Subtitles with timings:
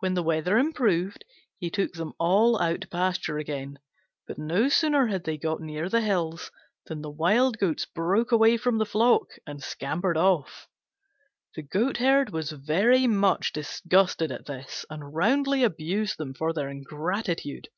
[0.00, 1.24] When the weather improved,
[1.56, 3.78] he took them all out to pasture again;
[4.26, 6.50] but no sooner had they got near the hills
[6.88, 10.68] than the Wild Goats broke away from the flock and scampered off.
[11.54, 17.68] The Goatherd was very much disgusted at this, and roundly abused them for their ingratitude.